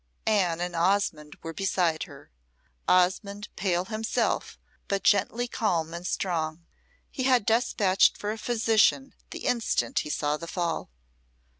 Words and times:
Anne 0.25 0.59
and 0.59 0.75
Osmonde 0.75 1.35
were 1.43 1.53
beside 1.53 2.05
her. 2.05 2.31
Osmonde 2.87 3.49
pale 3.55 3.85
himself, 3.85 4.57
but 4.87 5.03
gently 5.03 5.47
calm 5.47 5.93
and 5.93 6.07
strong. 6.07 6.65
He 7.11 7.25
had 7.25 7.45
despatched 7.45 8.17
for 8.17 8.31
a 8.31 8.37
physician 8.39 9.13
the 9.29 9.45
instant 9.45 9.99
he 9.99 10.09
saw 10.09 10.37
the 10.37 10.47
fall. 10.47 10.89